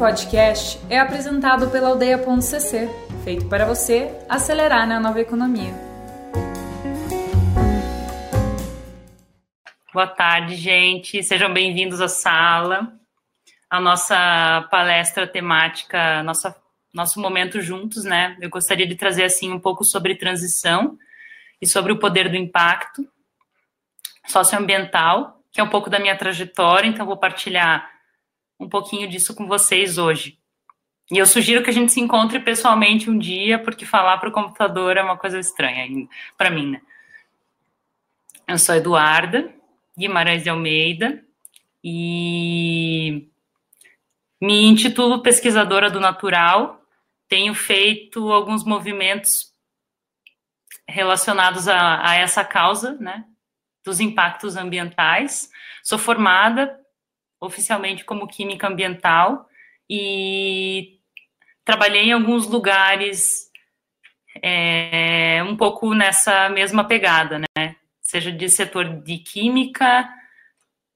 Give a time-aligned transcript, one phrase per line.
[0.00, 2.88] podcast é apresentado pela Aldeia.cc,
[3.22, 5.74] feito para você acelerar na nova economia.
[9.92, 11.22] Boa tarde, gente.
[11.22, 12.94] Sejam bem-vindos à sala,
[13.68, 16.56] a nossa palestra temática, nossa,
[16.94, 18.38] nosso momento juntos, né?
[18.40, 20.96] Eu gostaria de trazer assim um pouco sobre transição
[21.60, 23.06] e sobre o poder do impacto
[24.26, 27.99] socioambiental, que é um pouco da minha trajetória, então vou partilhar
[28.60, 30.38] um pouquinho disso com vocês hoje.
[31.10, 34.32] E eu sugiro que a gente se encontre pessoalmente um dia, porque falar para o
[34.32, 36.80] computador é uma coisa estranha para mim, né?
[38.46, 39.52] Eu sou Eduarda
[40.00, 41.22] Guimarães de Almeida
[41.84, 43.28] e
[44.40, 46.82] me intitulo pesquisadora do natural.
[47.28, 49.52] Tenho feito alguns movimentos
[50.88, 53.24] relacionados a, a essa causa, né,
[53.84, 55.50] dos impactos ambientais.
[55.82, 56.79] Sou formada
[57.40, 59.48] oficialmente como química ambiental
[59.88, 61.00] e
[61.64, 63.50] trabalhei em alguns lugares
[64.42, 67.76] é, um pouco nessa mesma pegada, né?
[68.00, 70.08] Seja de setor de química,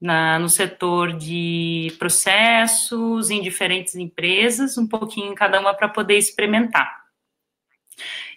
[0.01, 6.19] na, no setor de processos, em diferentes empresas, um pouquinho em cada uma para poder
[6.19, 7.05] experimentar.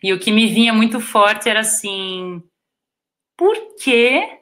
[0.02, 2.42] E o que me vinha muito forte era assim:
[3.36, 4.40] por que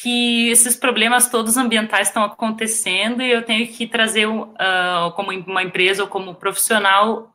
[0.00, 5.62] que esses problemas todos ambientais estão acontecendo e eu tenho que trazer, uh, como uma
[5.62, 7.34] empresa ou como profissional,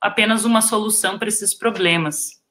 [0.00, 2.42] apenas uma solução para esses problemas.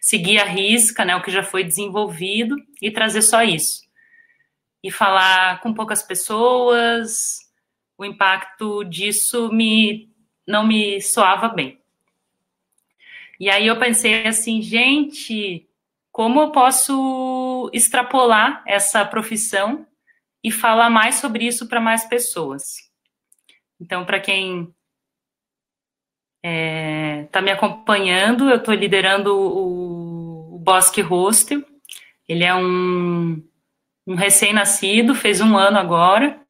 [0.00, 3.82] Seguir a risca, né, o que já foi desenvolvido e trazer só isso.
[4.82, 7.40] E falar com poucas pessoas,
[7.98, 10.08] o impacto disso me
[10.46, 11.78] não me soava bem.
[13.38, 15.66] E aí eu pensei assim, gente,
[16.14, 19.84] como eu posso extrapolar essa profissão
[20.44, 22.76] e falar mais sobre isso para mais pessoas.
[23.80, 24.72] Então, para quem
[26.40, 31.64] está é, tá me acompanhando, eu estou liderando o, o Bosque Hostel.
[32.28, 33.42] Ele é um,
[34.06, 36.40] um recém-nascido, fez um ano agora.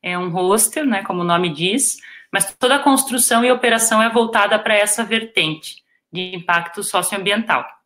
[0.00, 1.96] É um hostel, né, como o nome diz,
[2.32, 7.77] mas toda a construção e operação é voltada para essa vertente de impacto socioambiental.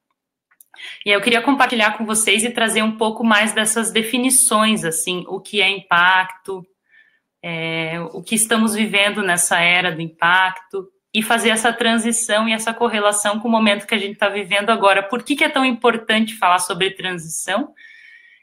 [1.04, 5.40] E eu queria compartilhar com vocês e trazer um pouco mais dessas definições, assim, o
[5.40, 6.66] que é impacto,
[7.42, 12.72] é, o que estamos vivendo nessa era do impacto, e fazer essa transição e essa
[12.72, 15.02] correlação com o momento que a gente está vivendo agora.
[15.02, 17.74] Por que, que é tão importante falar sobre transição?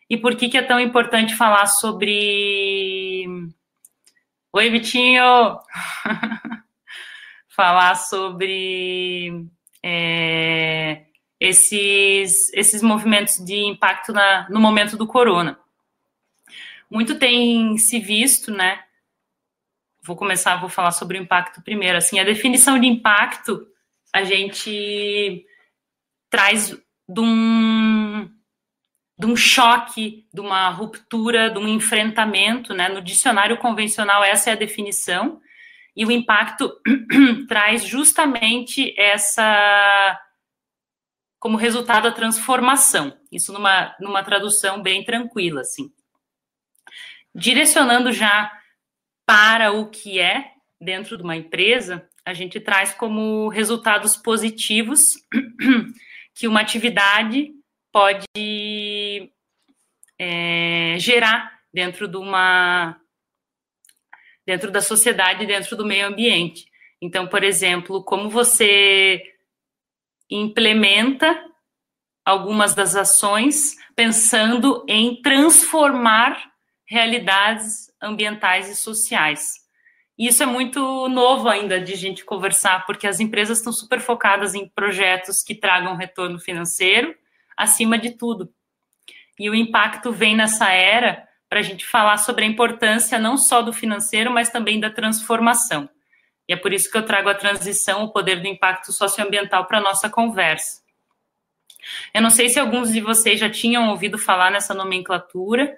[0.08, 3.26] E por que, que é tão importante falar sobre.
[4.54, 5.60] Oi, Vitinho!
[7.50, 9.46] falar sobre.
[9.84, 11.09] É
[11.40, 15.58] esses, esses movimentos de impacto na, no momento do corona.
[16.90, 18.84] Muito tem se visto, né?
[20.04, 21.98] Vou começar, vou falar sobre o impacto primeiro.
[21.98, 23.68] Assim, a definição de impacto
[24.12, 25.46] a gente
[26.30, 26.70] traz
[27.08, 28.30] de um,
[29.18, 32.90] de um choque, de uma ruptura, de um enfrentamento, né?
[32.90, 35.40] No dicionário convencional, essa é a definição,
[35.96, 36.74] e o impacto
[37.48, 40.20] traz justamente essa
[41.40, 43.18] como resultado a transformação.
[43.32, 45.92] Isso numa, numa tradução bem tranquila, assim.
[47.34, 48.52] Direcionando já
[49.26, 50.52] para o que é
[50.82, 55.02] dentro de uma empresa, a gente traz como resultados positivos
[56.36, 57.52] que uma atividade
[57.92, 58.26] pode
[60.18, 63.00] é, gerar dentro de uma
[64.46, 66.66] dentro da sociedade, dentro do meio ambiente.
[67.00, 69.22] Então, por exemplo, como você
[70.30, 71.44] implementa
[72.26, 76.52] algumas das ações pensando em transformar
[76.86, 79.56] realidades ambientais e sociais.
[80.18, 84.68] Isso é muito novo ainda de gente conversar, porque as empresas estão super focadas em
[84.68, 87.16] projetos que tragam retorno financeiro
[87.56, 88.54] acima de tudo.
[89.40, 93.62] E o impacto vem nessa era para a gente falar sobre a importância não só
[93.62, 95.90] do financeiro, mas também da transformação.
[96.50, 99.78] E é por isso que eu trago a transição, o poder do impacto socioambiental para
[99.78, 100.82] a nossa conversa.
[102.12, 105.78] Eu não sei se alguns de vocês já tinham ouvido falar nessa nomenclatura.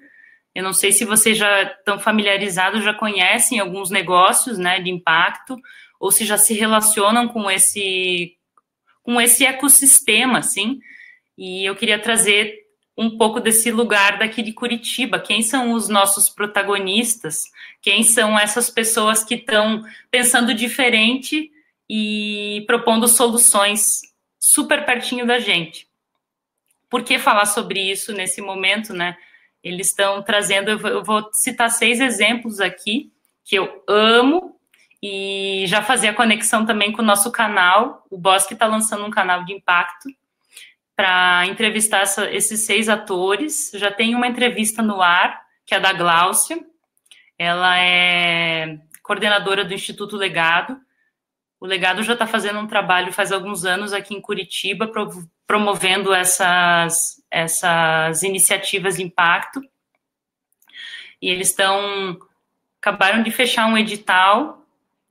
[0.56, 5.58] Eu não sei se vocês já estão familiarizados, já conhecem alguns negócios né, de impacto,
[6.00, 8.38] ou se já se relacionam com esse,
[9.04, 10.80] com esse ecossistema, assim.
[11.38, 12.61] E eu queria trazer
[13.02, 15.20] um pouco desse lugar daqui de Curitiba.
[15.20, 17.52] Quem são os nossos protagonistas?
[17.82, 21.52] Quem são essas pessoas que estão pensando diferente
[21.90, 24.02] e propondo soluções
[24.40, 25.88] super pertinho da gente?
[26.88, 29.18] Por que falar sobre isso nesse momento, né?
[29.64, 33.12] Eles estão trazendo, eu vou citar seis exemplos aqui
[33.44, 34.60] que eu amo
[35.02, 38.06] e já fazer a conexão também com o nosso canal.
[38.12, 40.08] O Bosque está lançando um canal de impacto
[41.02, 43.72] para entrevistar essa, esses seis atores.
[43.74, 46.64] Já tem uma entrevista no ar, que é da Gláucia.
[47.40, 50.80] Ela é coordenadora do Instituto Legado.
[51.60, 54.92] O Legado já está fazendo um trabalho faz alguns anos aqui em Curitiba,
[55.48, 59.60] promovendo essas, essas iniciativas de impacto.
[61.20, 62.20] E eles estão
[62.80, 64.68] acabaram de fechar um edital.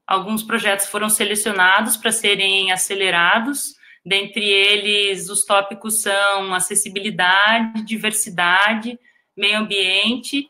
[0.06, 3.79] Alguns projetos foram selecionados para serem acelerados.
[4.05, 8.99] Dentre eles, os tópicos são acessibilidade, diversidade,
[9.37, 10.49] meio ambiente,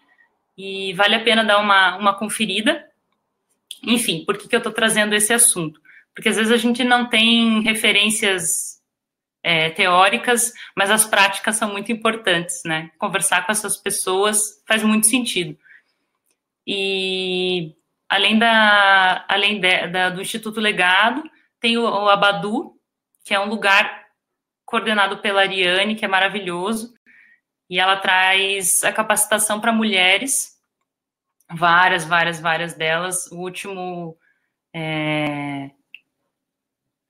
[0.57, 2.87] e vale a pena dar uma, uma conferida.
[3.83, 5.81] Enfim, por que, que eu estou trazendo esse assunto?
[6.15, 8.81] Porque às vezes a gente não tem referências
[9.43, 12.91] é, teóricas, mas as práticas são muito importantes, né?
[12.99, 15.57] Conversar com essas pessoas faz muito sentido.
[16.67, 17.75] E
[18.09, 21.23] além, da, além de, da, do Instituto Legado,
[21.59, 22.77] tem o, o Abadu,
[23.25, 24.07] que é um lugar
[24.65, 26.95] coordenado pela Ariane, que é maravilhoso,
[27.69, 30.57] e ela traz a capacitação para mulheres,
[31.51, 33.27] várias, várias, várias delas.
[33.33, 34.17] O último,
[34.75, 35.71] é,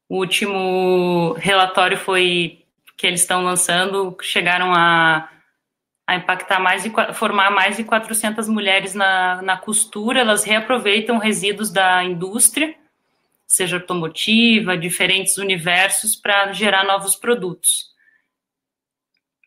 [0.09, 2.65] o último relatório foi
[2.97, 5.31] que eles estão lançando, chegaram a
[6.11, 11.71] a impactar mais de formar mais de 400 mulheres na, na costura, elas reaproveitam resíduos
[11.71, 12.75] da indústria,
[13.51, 17.91] seja automotiva, diferentes universos, para gerar novos produtos.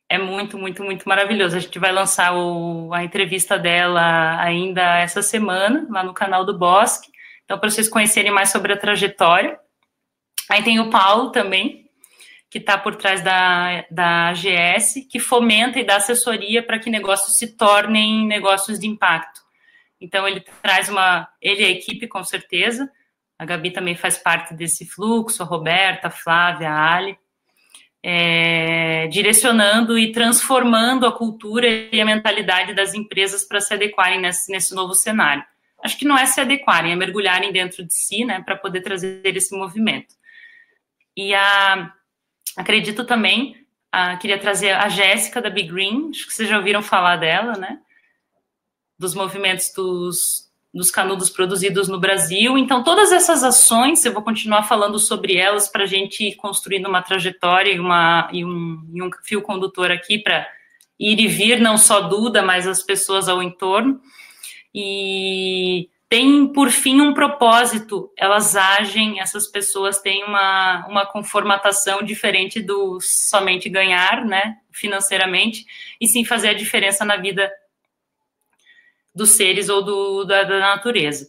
[0.09, 1.55] É muito, muito, muito maravilhoso.
[1.55, 6.57] A gente vai lançar o, a entrevista dela ainda essa semana, lá no canal do
[6.57, 7.09] Bosque.
[7.45, 9.57] Então, para vocês conhecerem mais sobre a trajetória.
[10.49, 11.89] Aí tem o Paulo também,
[12.49, 17.38] que está por trás da, da AGS, que fomenta e dá assessoria para que negócios
[17.38, 19.39] se tornem negócios de impacto.
[20.01, 21.29] Então, ele traz uma.
[21.41, 22.91] Ele e a equipe, com certeza.
[23.44, 27.18] A Gabi também faz parte desse fluxo, a Roberta, a Flávia, a Ali.
[28.06, 34.51] É, direcionando e transformando a cultura e a mentalidade das empresas para se adequarem nesse,
[34.51, 35.44] nesse novo cenário.
[35.81, 39.22] Acho que não é se adequarem, é mergulharem dentro de si, né, para poder trazer
[39.25, 40.16] esse movimento.
[41.16, 41.94] E a,
[42.56, 46.84] Acredito também, ah, queria trazer a Jéssica da Big Green, acho que vocês já ouviram
[46.84, 47.80] falar dela, né?
[48.98, 50.43] Dos movimentos dos,
[50.73, 52.57] dos canudos produzidos no Brasil.
[52.57, 56.87] Então, todas essas ações, eu vou continuar falando sobre elas para a gente ir construindo
[56.87, 60.47] uma trajetória e, uma, e, um, e um fio condutor aqui para
[60.99, 64.01] ir e vir, não só Duda, mas as pessoas ao entorno.
[64.73, 72.59] E tem, por fim, um propósito, elas agem, essas pessoas têm uma, uma conformatação diferente
[72.61, 75.65] do somente ganhar, né, financeiramente,
[75.99, 77.51] e sim fazer a diferença na vida
[79.13, 81.27] dos seres ou do, da, da natureza.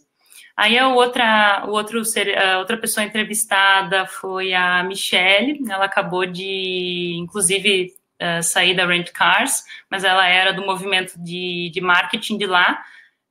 [0.57, 7.93] Aí a outra, outro a outra pessoa entrevistada foi a Michelle, ela acabou de, inclusive,
[8.21, 12.81] uh, sair da Rent Cars, mas ela era do movimento de, de marketing de lá,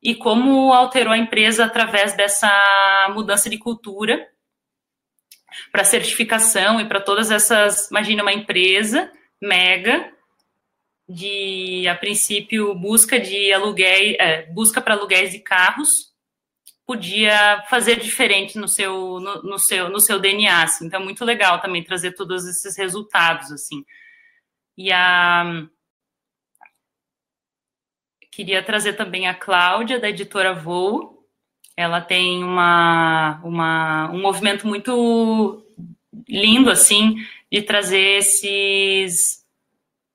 [0.03, 2.50] e como alterou a empresa através dessa
[3.15, 4.29] mudança de cultura
[5.73, 7.91] para certificação e para todas essas.
[7.91, 9.11] Imagina uma empresa
[9.41, 10.12] mega
[11.09, 16.12] de, a princípio, busca de aluguel, é, busca para aluguéis de carros,
[16.87, 20.62] podia fazer diferente no seu, no, no, seu, no seu DNA.
[20.62, 20.87] Assim.
[20.87, 23.52] Então, é muito legal também trazer todos esses resultados.
[23.52, 23.85] assim.
[24.76, 25.67] E a
[28.35, 31.25] Queria trazer também a Cláudia, da editora Voo.
[31.76, 35.64] Ela tem uma, uma, um movimento muito
[36.28, 37.14] lindo, assim,
[37.50, 39.44] de trazer esses,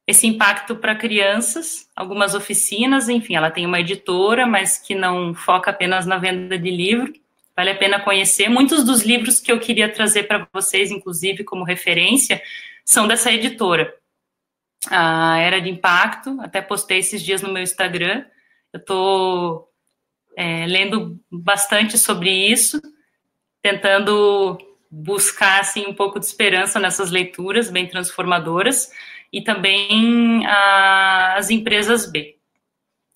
[0.09, 5.69] esse impacto para crianças, algumas oficinas, enfim, ela tem uma editora, mas que não foca
[5.69, 7.13] apenas na venda de livro.
[7.55, 8.49] Vale a pena conhecer.
[8.49, 12.41] Muitos dos livros que eu queria trazer para vocês, inclusive como referência,
[12.83, 13.93] são dessa editora
[14.89, 18.25] a Era de Impacto, até postei esses dias no meu Instagram.
[18.73, 19.69] Eu estou
[20.35, 22.81] é, lendo bastante sobre isso,
[23.61, 24.57] tentando
[24.89, 28.89] buscar assim um pouco de esperança nessas leituras bem transformadoras
[29.31, 32.37] e também a, as empresas B.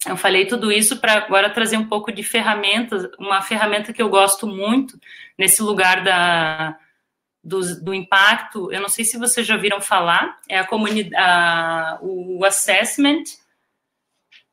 [0.06, 4.10] Eu falei tudo isso para agora trazer um pouco de ferramentas, uma ferramenta que eu
[4.10, 5.00] gosto muito
[5.38, 6.78] nesse lugar da,
[7.44, 12.44] do, do impacto, eu não sei se vocês já viram falar, é a comunidade, o
[12.46, 13.24] assessment.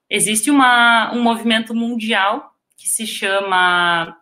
[0.09, 4.17] Existe uma, um movimento mundial que se chama.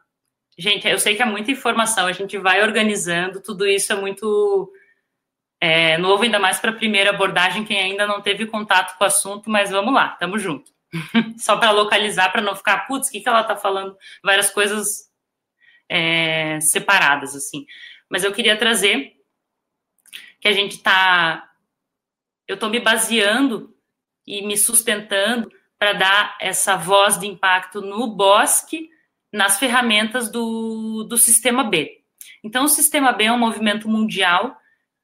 [0.58, 4.70] Gente, eu sei que é muita informação, a gente vai organizando, tudo isso é muito
[5.60, 9.06] é, novo, ainda mais para a primeira abordagem, quem ainda não teve contato com o
[9.06, 10.70] assunto, mas vamos lá, tamo junto.
[11.38, 13.96] Só para localizar, para não ficar, putz, o que, que ela está falando?
[14.22, 14.86] Várias coisas
[15.88, 17.66] é, separadas, assim.
[18.08, 19.16] Mas eu queria trazer
[20.40, 21.50] que a gente está.
[22.46, 23.74] Eu estou me baseando
[24.26, 28.88] e me sustentando para dar essa voz de impacto no bosque,
[29.32, 32.02] nas ferramentas do, do Sistema B.
[32.42, 34.56] Então, o Sistema B é um movimento mundial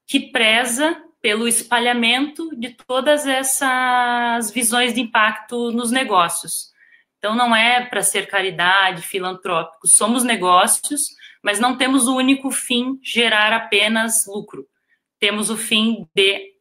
[0.06, 6.72] que preza pelo espalhamento de todas essas visões de impacto nos negócios.
[7.18, 11.00] Então, não é para ser caridade, filantrópico, somos negócios,
[11.42, 14.66] mas não temos o único fim gerar apenas lucro.
[15.18, 16.52] Temos o fim de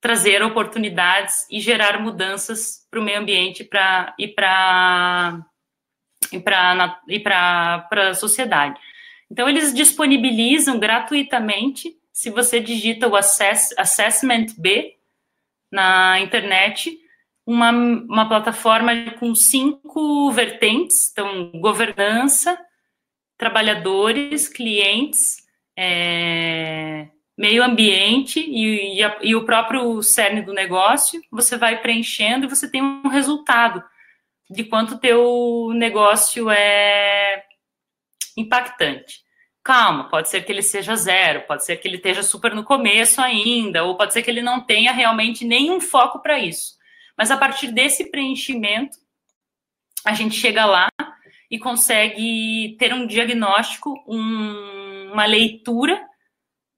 [0.00, 3.62] trazer oportunidades e gerar mudanças para o meio ambiente
[4.18, 5.46] e para
[6.32, 6.40] e
[7.20, 8.80] para a sociedade.
[9.30, 14.96] Então, eles disponibilizam gratuitamente se você digita o Assess, Assessment B
[15.70, 16.98] na internet,
[17.46, 22.58] uma, uma plataforma com cinco vertentes, então, governança,
[23.38, 25.38] trabalhadores, clientes,
[25.76, 32.44] é, meio ambiente e, e, a, e, o próprio cerne do negócio, você vai preenchendo
[32.44, 33.82] e você tem um resultado
[34.50, 37.42] de quanto teu negócio é
[38.36, 39.22] impactante
[39.62, 43.20] calma, pode ser que ele seja zero, pode ser que ele esteja super no começo
[43.20, 46.76] ainda, ou pode ser que ele não tenha realmente nenhum foco para isso.
[47.16, 48.98] Mas a partir desse preenchimento,
[50.04, 50.88] a gente chega lá
[51.50, 56.02] e consegue ter um diagnóstico, um, uma leitura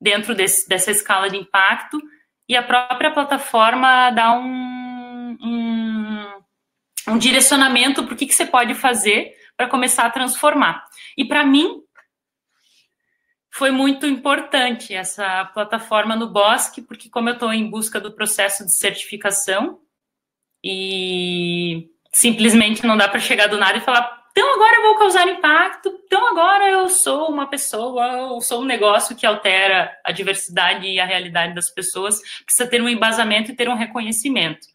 [0.01, 2.01] dentro desse, dessa escala de impacto,
[2.47, 6.43] e a própria plataforma dá um, um,
[7.09, 10.85] um direcionamento para o que, que você pode fazer para começar a transformar.
[11.17, 11.84] E para mim,
[13.57, 18.65] foi muito importante essa plataforma no Bosque, porque como eu estou em busca do processo
[18.65, 19.79] de certificação
[20.63, 25.29] e simplesmente não dá para chegar do nada e falar, então agora eu vou causar
[25.29, 30.89] impacto, então agora eu sou uma pessoa, eu sou um negócio que altera a diversidade
[30.89, 34.67] e a realidade das pessoas, precisa ter um embasamento e ter um reconhecimento.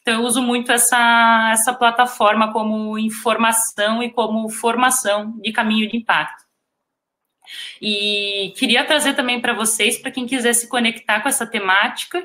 [0.00, 5.96] Então eu uso muito essa, essa plataforma como informação e como formação de caminho de
[5.96, 6.43] impacto.
[7.80, 12.24] E queria trazer também para vocês, para quem quiser se conectar com essa temática,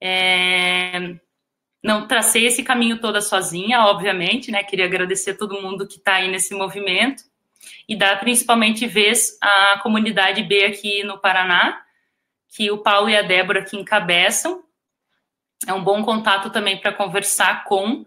[0.00, 1.16] é...
[1.82, 4.62] não tracei esse caminho toda sozinha, obviamente, né?
[4.62, 7.24] Queria agradecer a todo mundo que está aí nesse movimento
[7.88, 11.82] e dar principalmente vez à comunidade B aqui no Paraná,
[12.48, 14.62] que o Paulo e a Débora aqui encabeçam.
[15.66, 18.04] É um bom contato também para conversar com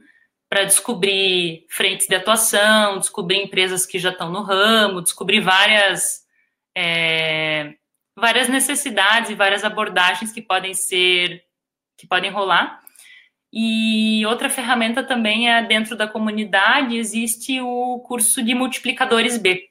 [0.51, 6.25] para descobrir frentes de atuação, descobrir empresas que já estão no ramo, descobrir várias,
[6.75, 7.75] é,
[8.13, 11.41] várias necessidades e várias abordagens que podem ser,
[11.98, 12.81] que podem rolar.
[13.53, 19.70] E outra ferramenta também é dentro da comunidade, existe o curso de multiplicadores B,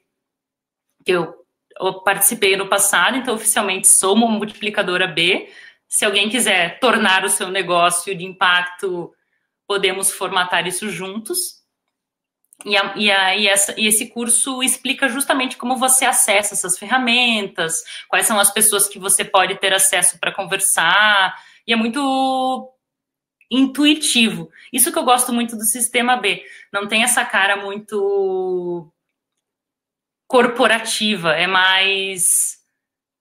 [1.05, 1.45] que eu,
[1.79, 5.47] eu participei no passado, então oficialmente sou uma multiplicadora B.
[5.87, 9.13] Se alguém quiser tornar o seu negócio de impacto
[9.71, 11.61] podemos formatar isso juntos.
[12.65, 16.77] E, a, e, a, e, essa, e esse curso explica justamente como você acessa essas
[16.77, 22.69] ferramentas, quais são as pessoas que você pode ter acesso para conversar, e é muito
[23.49, 24.51] intuitivo.
[24.73, 26.43] Isso que eu gosto muito do sistema B.
[26.71, 28.91] Não tem essa cara muito
[30.27, 32.59] corporativa, é mais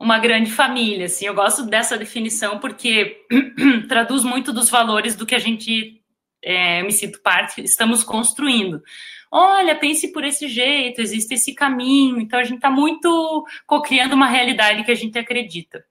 [0.01, 1.27] uma grande família, assim.
[1.27, 3.25] Eu gosto dessa definição porque
[3.89, 6.00] traduz muito dos valores do que a gente
[6.43, 8.83] é, me sinto parte, estamos construindo.
[9.31, 12.21] Olha, pense por esse jeito, existe esse caminho.
[12.21, 15.85] Então, a gente está muito co-criando uma realidade que a gente acredita.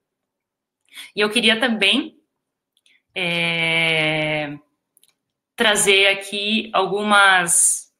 [1.16, 2.18] E eu queria também
[3.16, 4.58] é,
[5.56, 7.94] trazer aqui algumas.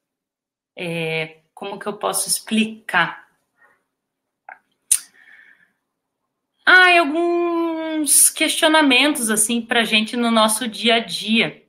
[0.76, 3.28] É, como que eu posso explicar?
[6.64, 11.59] Ah, alguns questionamentos assim para a gente no nosso dia a dia.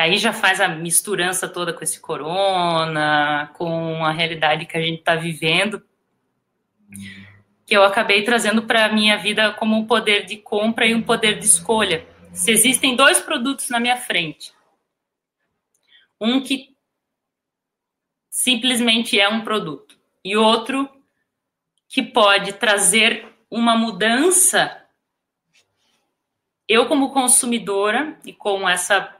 [0.00, 5.00] Aí já faz a misturança toda com esse corona, com a realidade que a gente
[5.00, 5.82] está vivendo,
[7.66, 11.02] que eu acabei trazendo para a minha vida como um poder de compra e um
[11.02, 12.06] poder de escolha.
[12.32, 14.54] Se existem dois produtos na minha frente,
[16.18, 16.74] um que
[18.30, 20.88] simplesmente é um produto e outro
[21.86, 24.82] que pode trazer uma mudança,
[26.66, 29.19] eu como consumidora e com essa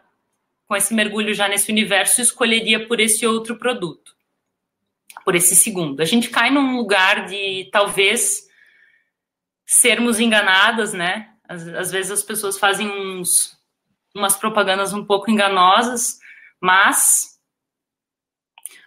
[0.70, 4.14] com esse mergulho já nesse universo, escolheria por esse outro produto,
[5.24, 6.00] por esse segundo.
[6.00, 8.46] A gente cai num lugar de talvez
[9.66, 11.30] sermos enganadas, né?
[11.48, 13.58] Às, às vezes as pessoas fazem uns,
[14.14, 16.20] umas propagandas um pouco enganosas,
[16.60, 17.40] mas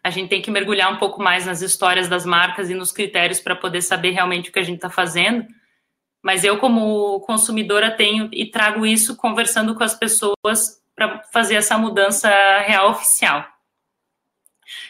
[0.02, 3.42] a gente tem que mergulhar um pouco mais nas histórias das marcas e nos critérios
[3.42, 5.46] para poder saber realmente o que a gente está fazendo.
[6.22, 11.77] Mas eu, como consumidora, tenho e trago isso conversando com as pessoas para fazer essa
[11.77, 13.45] mudança real oficial.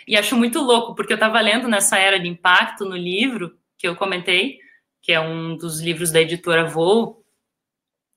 [0.07, 3.87] E acho muito louco, porque eu estava lendo nessa era de impacto no livro que
[3.87, 4.59] eu comentei,
[5.01, 7.23] que é um dos livros da editora Voo.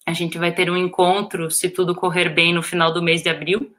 [0.07, 3.29] A gente vai ter um encontro, se tudo correr bem, no final do mês de
[3.29, 3.75] abril.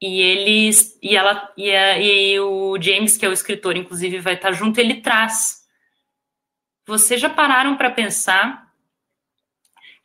[0.00, 4.34] E eles e ela e, a, e o James, que é o escritor, inclusive, vai
[4.34, 4.78] estar junto.
[4.80, 5.64] Ele traz.
[6.86, 8.66] Vocês já pararam para pensar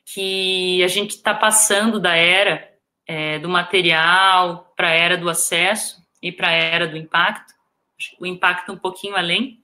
[0.05, 2.70] que a gente está passando da era
[3.07, 7.53] é, do material para a era do acesso e para a era do impacto?
[8.19, 9.61] O impacto um pouquinho além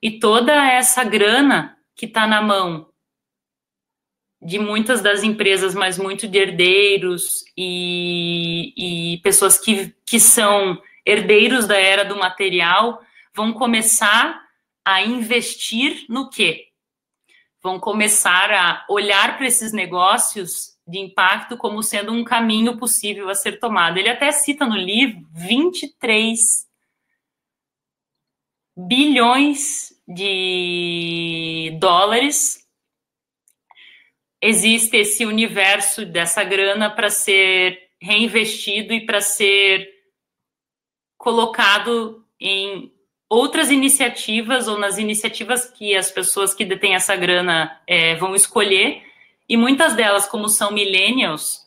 [0.00, 2.88] e toda essa grana que está na mão
[4.40, 11.66] de muitas das empresas, mas muito de herdeiros e, e pessoas que, que são herdeiros
[11.66, 13.02] da era do material,
[13.34, 14.40] vão começar
[14.84, 16.68] a investir no quê?
[17.62, 23.34] Vão começar a olhar para esses negócios de impacto como sendo um caminho possível a
[23.34, 23.98] ser tomado.
[23.98, 26.66] Ele até cita no livro 23
[28.76, 32.64] bilhões de dólares.
[34.40, 39.88] Existe esse universo dessa grana para ser reinvestido e para ser
[41.16, 42.92] colocado em
[43.28, 49.02] outras iniciativas ou nas iniciativas que as pessoas que detêm essa grana é, vão escolher.
[49.48, 51.66] E muitas delas, como são millennials,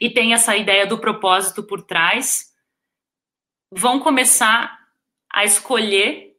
[0.00, 2.52] e tem essa ideia do propósito por trás,
[3.70, 4.78] vão começar
[5.32, 6.36] a escolher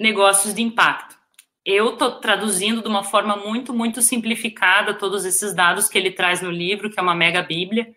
[0.00, 1.16] negócios de impacto.
[1.64, 6.40] Eu estou traduzindo de uma forma muito, muito simplificada todos esses dados que ele traz
[6.40, 7.94] no livro, que é uma mega bíblia,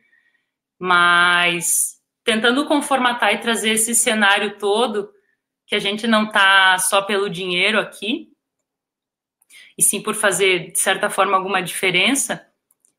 [0.79, 5.11] mas tentando conformatar e trazer esse cenário todo,
[5.67, 8.29] que a gente não está só pelo dinheiro aqui,
[9.79, 12.45] e sim por fazer, de certa forma, alguma diferença,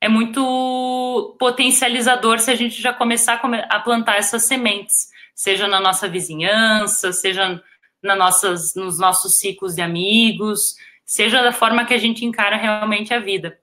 [0.01, 3.35] é muito potencializador se a gente já começar
[3.69, 7.63] a plantar essas sementes seja na nossa vizinhança, seja
[8.03, 13.15] na nossas, nos nossos ciclos de amigos, seja da forma que a gente encara realmente
[13.15, 13.59] a vida.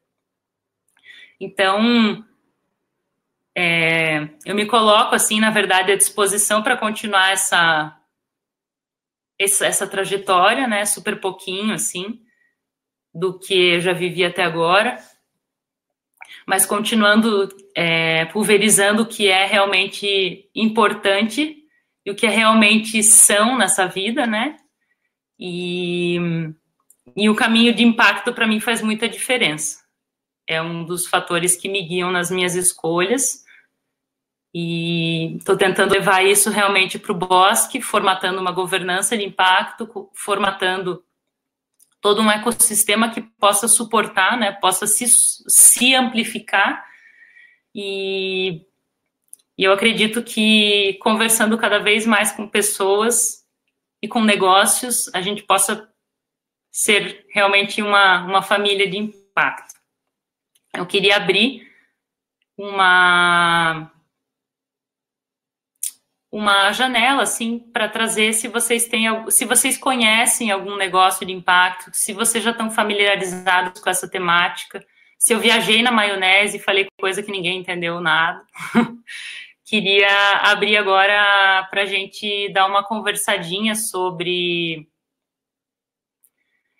[1.39, 2.25] Então,
[3.55, 7.95] é, eu me coloco, assim, na verdade, à disposição para continuar essa,
[9.37, 12.19] essa, essa, trajetória, né, super pouquinho, assim,
[13.17, 14.97] do que eu já vivi até agora,
[16.45, 21.57] mas continuando é, pulverizando o que é realmente importante
[22.05, 24.57] e o que realmente são nessa vida, né?
[25.39, 26.19] E,
[27.15, 29.79] e o caminho de impacto para mim faz muita diferença.
[30.47, 33.43] É um dos fatores que me guiam nas minhas escolhas.
[34.53, 41.03] E estou tentando levar isso realmente para o bosque, formatando uma governança de impacto, formatando
[42.07, 46.85] todo um ecossistema que possa suportar, né, possa se, se amplificar
[47.75, 48.61] e
[49.57, 53.43] e eu acredito que conversando cada vez mais com pessoas
[53.99, 55.91] e com negócios, a gente possa
[56.71, 59.73] ser realmente uma, uma família de impacto.
[60.75, 61.67] Eu queria abrir
[62.55, 63.91] uma
[66.31, 71.89] uma janela assim para trazer se vocês têm se vocês conhecem algum negócio de impacto,
[71.93, 74.85] se vocês já estão familiarizados com essa temática,
[75.17, 78.41] se eu viajei na maionese e falei coisa que ninguém entendeu nada.
[79.67, 80.07] queria
[80.43, 84.87] abrir agora para a gente dar uma conversadinha sobre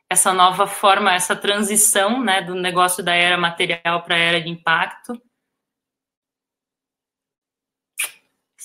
[0.10, 4.50] essa nova forma, essa transição né, do negócio da era material para a era de
[4.50, 5.22] impacto.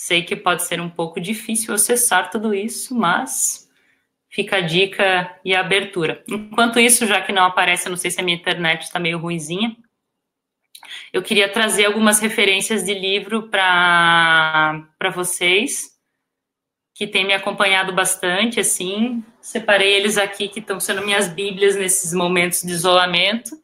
[0.05, 3.71] Sei que pode ser um pouco difícil acessar tudo isso, mas
[4.29, 6.25] fica a dica e a abertura.
[6.29, 9.77] Enquanto isso, já que não aparece, não sei se a minha internet está meio ruinzinha,
[11.13, 15.93] eu queria trazer algumas referências de livro para vocês,
[16.97, 19.25] que têm me acompanhado bastante, assim.
[19.41, 23.62] Separei eles aqui, que estão sendo minhas bíblias nesses momentos de isolamento.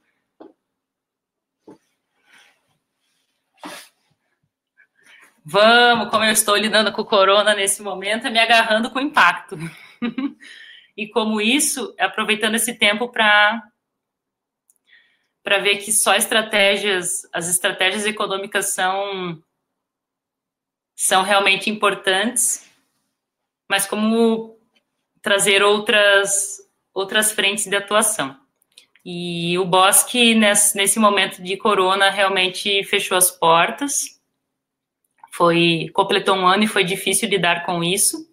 [5.50, 9.56] Vamos, como eu estou lidando com o corona nesse momento, é me agarrando com impacto.
[10.94, 13.62] e como isso, aproveitando esse tempo para
[15.42, 19.42] para ver que só estratégias, as estratégias econômicas são
[20.94, 22.70] são realmente importantes,
[23.70, 24.60] mas como
[25.22, 26.58] trazer outras
[26.92, 28.38] outras frentes de atuação.
[29.02, 34.17] E o Bosque, nesse, nesse momento de corona, realmente fechou as portas.
[35.30, 38.28] Foi completou um ano e foi difícil lidar com isso,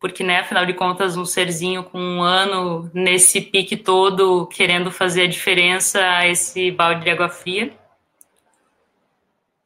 [0.00, 5.22] porque, né, afinal de contas, um serzinho com um ano nesse pique todo, querendo fazer
[5.22, 7.76] a diferença, esse balde de água fria.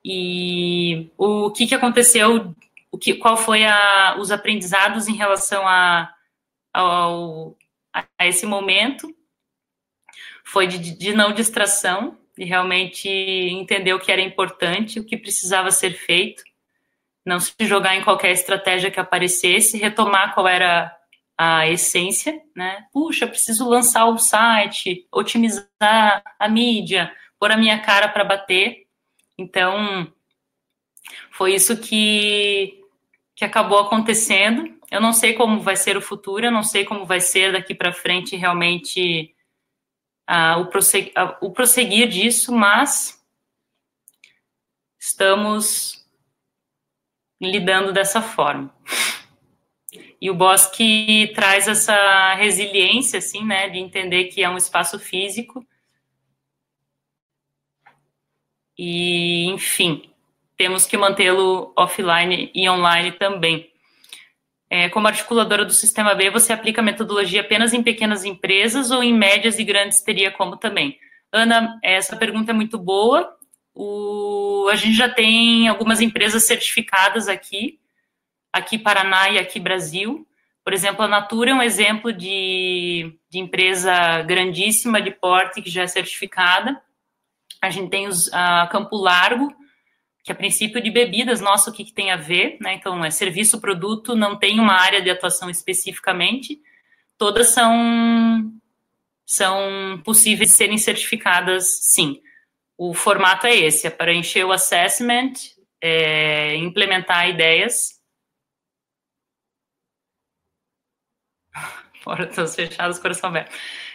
[0.05, 2.55] E o que, que aconteceu,
[2.91, 6.13] o que, qual foi a, os aprendizados em relação a,
[6.73, 7.55] ao,
[7.93, 9.15] a esse momento?
[10.45, 15.71] Foi de, de não distração, de realmente entender o que era importante, o que precisava
[15.71, 16.43] ser feito,
[17.25, 20.97] não se jogar em qualquer estratégia que aparecesse, retomar qual era
[21.37, 22.87] a essência, né?
[22.93, 28.87] Puxa, preciso lançar o site, otimizar a mídia, pôr a minha cara para bater.
[29.37, 30.13] Então,
[31.31, 32.81] foi isso que,
[33.35, 34.73] que acabou acontecendo.
[34.91, 37.75] Eu não sei como vai ser o futuro, eu não sei como vai ser daqui
[37.75, 39.35] para frente realmente
[40.29, 43.23] uh, o, prosseguir, uh, o prosseguir disso, mas
[44.99, 46.05] estamos
[47.41, 48.73] lidando dessa forma.
[50.21, 55.67] E o Bosque traz essa resiliência, assim, né, de entender que é um espaço físico.
[58.79, 60.09] E, enfim,
[60.57, 63.72] temos que mantê-lo offline e online também.
[64.75, 69.03] É, como articuladora do Sistema B, você aplica a metodologia apenas em pequenas empresas ou
[69.03, 70.99] em médias e grandes teria como também?
[71.31, 73.37] Ana, essa pergunta é muito boa.
[73.75, 77.79] O, a gente já tem algumas empresas certificadas aqui,
[78.51, 80.27] aqui Paraná e aqui Brasil.
[80.65, 85.83] Por exemplo, a Natura é um exemplo de, de empresa grandíssima de porte que já
[85.83, 86.81] é certificada.
[87.61, 89.55] A gente tem os, a Campo Largo,
[90.23, 92.75] que a princípio de bebidas, nossa, o que, que tem a ver, né?
[92.75, 96.61] Então, é serviço, produto, não tem uma área de atuação especificamente,
[97.19, 98.53] todas são,
[99.27, 102.23] são possíveis de serem certificadas, sim.
[102.79, 105.33] O formato é esse, é para encher o assessment,
[105.81, 108.01] é, implementar ideias.
[112.05, 113.53] Portas fechadas, coração aberto.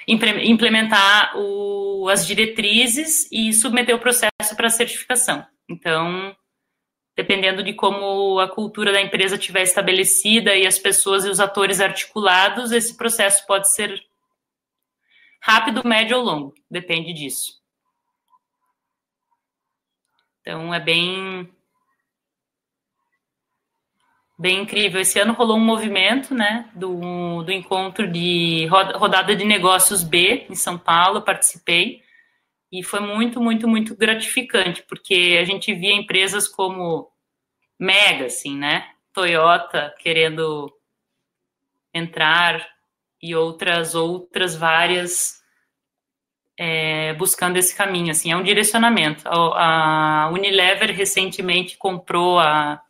[0.07, 5.45] Implementar o, as diretrizes e submeter o processo para certificação.
[5.69, 6.35] Então,
[7.15, 11.81] dependendo de como a cultura da empresa estiver estabelecida e as pessoas e os atores
[11.81, 14.01] articulados, esse processo pode ser
[15.41, 17.61] rápido, médio ou longo, depende disso.
[20.41, 21.51] Então, é bem
[24.37, 25.01] bem incrível.
[25.01, 30.55] Esse ano rolou um movimento, né, do, do encontro de rodada de negócios B em
[30.55, 32.03] São Paulo, participei.
[32.71, 37.11] E foi muito, muito, muito gratificante, porque a gente via empresas como
[37.79, 38.89] Mega, assim, né?
[39.13, 40.73] Toyota querendo
[41.93, 42.67] entrar
[43.21, 45.37] e outras, outras várias
[46.57, 49.23] é, buscando esse caminho, assim, é um direcionamento.
[49.27, 52.81] A, Unilever recentemente comprou a,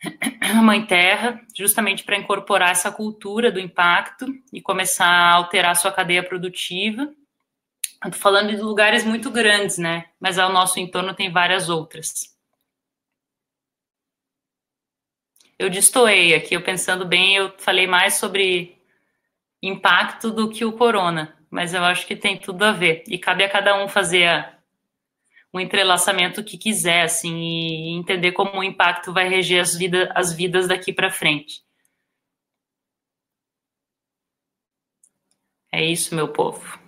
[0.40, 5.90] a Mãe Terra, justamente para incorporar essa cultura do impacto e começar a alterar sua
[5.90, 7.12] cadeia produtiva.
[8.04, 10.06] Estou falando de lugares muito grandes, né?
[10.18, 12.36] Mas ao nosso entorno tem várias outras.
[15.58, 18.76] Eu destoei aqui, eu pensando bem, eu falei mais sobre
[19.62, 23.04] impacto do que o corona, mas eu acho que tem tudo a ver.
[23.06, 24.58] E cabe a cada um fazer a,
[25.54, 30.32] um entrelaçamento que quiser, assim, e entender como o impacto vai reger as, vida, as
[30.32, 31.62] vidas daqui para frente.
[35.70, 36.81] É isso, meu povo.